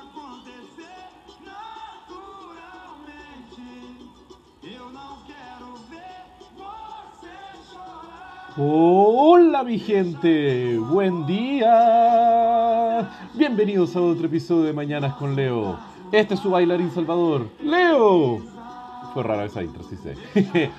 acontecer 0.00 1.04
naturalmente. 1.44 2.24
Eu 4.62 4.86
ver. 5.90 6.22
Hola 8.56 9.64
mi 9.64 9.78
gente, 9.78 10.78
buen 10.78 11.26
día. 11.26 13.08
Bienvenidos 13.34 13.96
a 13.96 14.00
otro 14.00 14.26
episodio 14.26 14.64
de 14.64 14.72
Mañanas 14.72 15.14
con 15.14 15.34
Leo. 15.36 15.78
Este 16.12 16.34
es 16.34 16.40
su 16.40 16.50
bailarín 16.50 16.90
Salvador, 16.90 17.48
Leo. 17.62 18.40
Fue 19.14 19.22
rara 19.22 19.44
esa 19.44 19.62
intro, 19.62 19.82
sí 19.84 19.96
sé. 19.96 20.16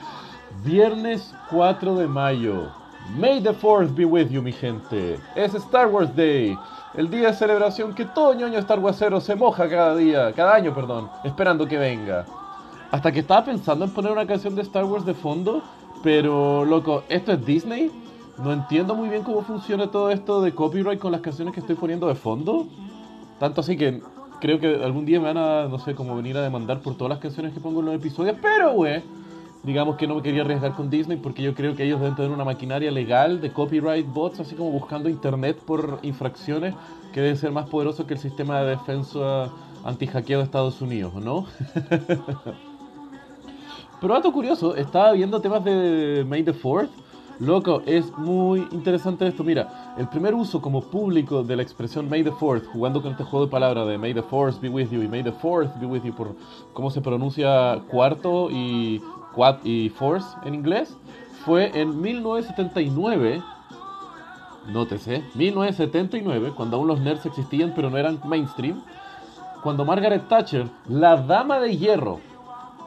Viernes 0.64 1.34
4 1.50 1.96
de 1.96 2.08
mayo. 2.08 2.83
May 3.10 3.42
the 3.42 3.54
4th 3.54 3.94
be 3.94 4.06
with 4.06 4.30
you, 4.30 4.42
mi 4.42 4.52
gente. 4.52 5.20
Es 5.36 5.54
Star 5.54 5.88
Wars 5.88 6.16
Day. 6.16 6.58
El 6.96 7.10
día 7.10 7.28
de 7.28 7.34
celebración 7.34 7.94
que 7.94 8.06
todo 8.06 8.34
ñoño 8.34 8.58
Star 8.60 8.80
Warsero 8.80 9.20
se 9.22 9.36
moja 9.36 9.70
cada 9.70 9.96
día, 9.96 10.32
cada 10.34 10.56
año, 10.56 10.74
perdón, 10.74 11.10
esperando 11.24 11.68
que 11.68 11.78
venga. 11.78 12.26
Hasta 12.92 13.12
que 13.12 13.20
estaba 13.20 13.46
pensando 13.46 13.86
en 13.86 13.92
poner 13.92 14.12
una 14.12 14.26
canción 14.26 14.56
de 14.56 14.64
Star 14.64 14.86
Wars 14.86 15.06
de 15.06 15.14
fondo, 15.14 15.62
pero 16.02 16.66
loco, 16.66 17.04
¿esto 17.10 17.34
es 17.34 17.46
Disney? 17.46 17.92
No 18.38 18.52
entiendo 18.52 18.96
muy 18.96 19.10
bien 19.10 19.24
cómo 19.24 19.42
funciona 19.44 19.92
todo 19.92 20.10
esto 20.10 20.42
de 20.42 20.54
copyright 20.54 21.00
con 21.00 21.12
las 21.12 21.22
canciones 21.22 21.54
que 21.54 21.60
estoy 21.60 21.76
poniendo 21.76 22.08
de 22.08 22.16
fondo. 22.16 22.66
Tanto 23.40 23.62
así 23.62 23.78
que 23.78 24.02
creo 24.40 24.60
que 24.60 24.84
algún 24.84 25.06
día 25.06 25.20
me 25.20 25.28
van 25.32 25.38
a, 25.38 25.68
no 25.68 25.78
sé, 25.78 25.94
como 25.94 26.16
venir 26.16 26.36
a 26.38 26.42
demandar 26.42 26.80
por 26.80 26.96
todas 26.96 27.10
las 27.10 27.20
canciones 27.20 27.54
que 27.54 27.60
pongo 27.60 27.82
en 27.82 27.88
los 27.88 27.96
episodios, 27.96 28.38
pero 28.42 28.74
güey, 28.74 29.04
digamos 29.64 29.96
que 29.96 30.06
no 30.08 30.16
me 30.16 30.22
quería 30.22 30.42
arriesgar 30.42 30.74
con 30.74 30.90
Disney 30.90 31.18
porque 31.18 31.42
yo 31.42 31.56
creo 31.56 31.76
que 31.76 31.84
ellos 31.86 32.00
deben 32.00 32.16
tener 32.16 32.32
una 32.32 32.44
maquinaria 32.44 32.92
legal 32.92 33.40
de 33.42 33.52
copyright 33.52 34.06
bots, 34.08 34.42
así 34.42 34.56
como 34.56 34.72
buscando 34.72 35.10
internet 35.10 35.58
por 35.66 36.00
infracciones, 36.04 36.76
que 37.14 37.22
debe 37.22 37.36
ser 37.38 37.52
más 37.52 37.70
poderoso 37.70 38.06
que 38.06 38.16
el 38.16 38.20
sistema 38.20 38.62
de 38.62 38.72
defensa 38.72 39.50
anti-hackeo 39.86 40.40
de 40.40 40.46
Estados 40.46 40.82
Unidos, 40.82 41.14
¿no? 41.16 41.46
Pero 44.02 44.14
dato 44.16 44.34
curioso, 44.34 44.76
estaba 44.76 45.14
viendo 45.14 45.40
temas 45.40 45.64
de 45.64 46.26
May 46.28 46.44
the 46.44 46.54
4th. 46.54 46.90
Loco, 47.44 47.82
es 47.86 48.18
muy 48.18 48.66
interesante 48.72 49.28
esto. 49.28 49.44
Mira, 49.44 49.96
el 49.98 50.08
primer 50.08 50.34
uso 50.34 50.62
como 50.62 50.82
público 50.82 51.44
de 51.44 51.58
la 51.58 51.62
expresión 51.62 52.08
May 52.10 52.24
the 52.24 52.32
4th, 52.32 52.68
jugando 52.68 53.02
con 53.02 53.12
este 53.12 53.26
juego 53.26 53.48
de 53.48 53.52
palabras 53.52 53.86
de 53.86 53.98
May 53.98 54.14
the 54.14 54.24
4th 54.24 54.62
be 54.62 54.70
with 54.70 54.90
you 54.92 55.04
y 55.04 55.10
May 55.10 55.24
the 55.24 55.34
4th 55.34 55.78
be 55.78 55.86
with 55.86 56.04
you 56.04 56.14
por 56.14 56.38
cómo 56.72 56.90
se 56.90 57.02
pronuncia 57.02 57.82
cuarto 57.90 58.48
y 58.50 59.02
quad 59.36 59.58
y 59.66 59.90
force 59.90 60.26
en 60.46 60.56
inglés, 60.56 60.96
fue 61.44 61.70
en 61.78 62.00
1979. 62.00 63.44
Nótese, 64.72 65.26
1979, 65.36 66.54
cuando 66.56 66.78
aún 66.78 66.88
los 66.88 67.02
nerds 67.02 67.26
existían 67.26 67.74
pero 67.76 67.90
no 67.90 67.98
eran 67.98 68.22
mainstream, 68.24 68.82
cuando 69.62 69.84
Margaret 69.84 70.30
Thatcher, 70.30 70.70
la 70.88 71.18
dama 71.18 71.60
de 71.60 71.76
hierro, 71.76 72.22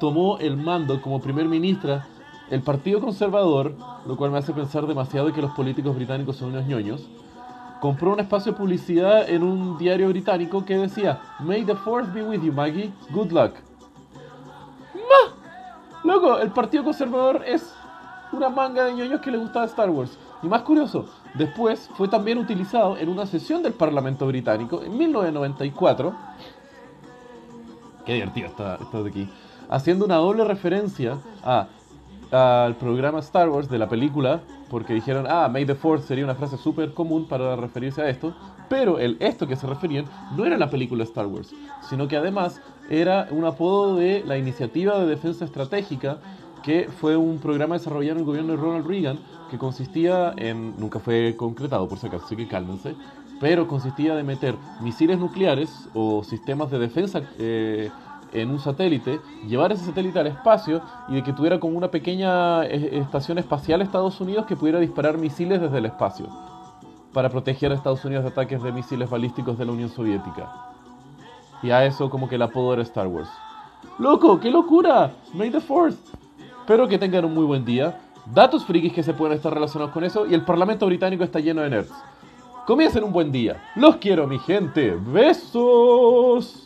tomó 0.00 0.38
el 0.38 0.56
mando 0.56 1.02
como 1.02 1.20
primer 1.20 1.44
ministra, 1.44 2.06
el 2.50 2.62
Partido 2.62 3.00
Conservador, 3.00 3.74
lo 4.06 4.16
cual 4.16 4.30
me 4.30 4.38
hace 4.38 4.52
pensar 4.52 4.86
demasiado 4.86 5.32
que 5.32 5.42
los 5.42 5.52
políticos 5.52 5.96
británicos 5.96 6.36
son 6.36 6.50
unos 6.50 6.66
ñoños, 6.66 7.08
compró 7.80 8.12
un 8.12 8.20
espacio 8.20 8.52
de 8.52 8.58
publicidad 8.58 9.28
en 9.28 9.42
un 9.42 9.76
diario 9.78 10.08
británico 10.08 10.64
que 10.64 10.78
decía 10.78 11.20
May 11.40 11.64
the 11.64 11.74
force 11.74 12.10
be 12.12 12.22
with 12.22 12.42
you, 12.42 12.52
Maggie, 12.52 12.92
good 13.10 13.32
luck. 13.32 13.54
¡Ma! 14.94 15.34
Loco, 16.04 16.38
el 16.38 16.50
Partido 16.50 16.84
Conservador 16.84 17.42
es 17.46 17.74
una 18.32 18.48
manga 18.48 18.84
de 18.84 18.94
ñoños 18.94 19.20
que 19.20 19.30
le 19.30 19.38
gustaba 19.38 19.66
Star 19.66 19.90
Wars. 19.90 20.16
Y 20.42 20.46
más 20.46 20.62
curioso, 20.62 21.06
después 21.34 21.90
fue 21.96 22.08
también 22.08 22.38
utilizado 22.38 22.96
en 22.96 23.08
una 23.08 23.26
sesión 23.26 23.62
del 23.62 23.72
Parlamento 23.72 24.26
británico 24.26 24.82
en 24.82 24.96
1994. 24.96 26.14
Qué 28.04 28.14
divertido 28.14 28.46
está 28.46 28.76
esto 28.76 29.02
de 29.02 29.10
aquí 29.10 29.28
haciendo 29.68 30.04
una 30.04 30.16
doble 30.16 30.44
referencia 30.44 31.18
a, 31.42 31.68
al 32.30 32.76
programa 32.76 33.20
Star 33.20 33.48
Wars 33.48 33.68
de 33.68 33.78
la 33.78 33.88
película, 33.88 34.40
porque 34.68 34.94
dijeron, 34.94 35.26
ah, 35.28 35.48
May 35.50 35.64
the 35.64 35.74
Fourth 35.74 36.04
sería 36.04 36.24
una 36.24 36.34
frase 36.34 36.56
súper 36.56 36.92
común 36.92 37.26
para 37.28 37.56
referirse 37.56 38.02
a 38.02 38.08
esto, 38.08 38.34
pero 38.68 38.98
el 38.98 39.16
esto 39.20 39.46
que 39.46 39.56
se 39.56 39.66
referían 39.66 40.06
no 40.36 40.44
era 40.44 40.58
la 40.58 40.70
película 40.70 41.04
Star 41.04 41.26
Wars, 41.26 41.54
sino 41.88 42.08
que 42.08 42.16
además 42.16 42.60
era 42.90 43.28
un 43.30 43.44
apodo 43.44 43.96
de 43.96 44.22
la 44.26 44.38
Iniciativa 44.38 44.98
de 44.98 45.06
Defensa 45.06 45.44
Estratégica, 45.44 46.18
que 46.62 46.88
fue 47.00 47.16
un 47.16 47.38
programa 47.38 47.76
desarrollado 47.76 48.14
en 48.14 48.18
el 48.18 48.24
gobierno 48.24 48.52
de 48.52 48.58
Ronald 48.58 48.86
Reagan, 48.86 49.18
que 49.50 49.58
consistía 49.58 50.34
en, 50.36 50.74
nunca 50.78 50.98
fue 50.98 51.34
concretado 51.36 51.88
por 51.88 51.98
si 51.98 52.08
acaso, 52.08 52.24
así 52.24 52.34
que 52.34 52.48
cálmense, 52.48 52.96
pero 53.40 53.68
consistía 53.68 54.14
de 54.14 54.24
meter 54.24 54.56
misiles 54.80 55.18
nucleares 55.18 55.88
o 55.94 56.24
sistemas 56.24 56.70
de 56.70 56.78
defensa 56.78 57.22
eh, 57.38 57.90
en 58.40 58.50
un 58.50 58.58
satélite, 58.58 59.20
llevar 59.46 59.72
ese 59.72 59.84
satélite 59.84 60.18
al 60.18 60.26
espacio 60.26 60.80
y 61.08 61.14
de 61.14 61.22
que 61.22 61.32
tuviera 61.32 61.58
como 61.58 61.76
una 61.76 61.90
pequeña 61.90 62.64
estación 62.64 63.38
espacial 63.38 63.82
Estados 63.82 64.20
Unidos 64.20 64.46
que 64.46 64.56
pudiera 64.56 64.78
disparar 64.78 65.18
misiles 65.18 65.60
desde 65.60 65.78
el 65.78 65.86
espacio 65.86 66.26
para 67.12 67.30
proteger 67.30 67.72
a 67.72 67.74
Estados 67.74 68.04
Unidos 68.04 68.24
de 68.24 68.30
ataques 68.30 68.62
de 68.62 68.72
misiles 68.72 69.08
balísticos 69.08 69.56
de 69.56 69.64
la 69.64 69.72
Unión 69.72 69.88
Soviética. 69.88 70.52
Y 71.62 71.70
a 71.70 71.86
eso 71.86 72.10
como 72.10 72.28
que 72.28 72.34
el 72.34 72.42
apodo 72.42 72.74
era 72.74 72.82
Star 72.82 73.06
Wars. 73.06 73.30
¡Loco! 73.98 74.38
¡Qué 74.38 74.50
locura! 74.50 75.12
May 75.32 75.50
the 75.50 75.60
Fourth. 75.60 75.96
Espero 76.60 76.86
que 76.86 76.98
tengan 76.98 77.24
un 77.24 77.32
muy 77.32 77.44
buen 77.44 77.64
día. 77.64 77.98
Datos 78.34 78.66
frikis 78.66 78.92
que 78.92 79.02
se 79.02 79.14
pueden 79.14 79.36
estar 79.36 79.54
relacionados 79.54 79.94
con 79.94 80.04
eso 80.04 80.26
y 80.26 80.34
el 80.34 80.44
Parlamento 80.44 80.84
británico 80.84 81.24
está 81.24 81.40
lleno 81.40 81.62
de 81.62 81.70
nerds. 81.70 81.92
Comiencen 82.66 83.04
un 83.04 83.12
buen 83.12 83.32
día. 83.32 83.62
Los 83.76 83.96
quiero, 83.96 84.26
mi 84.26 84.38
gente. 84.40 84.98
Besos. 85.00 86.65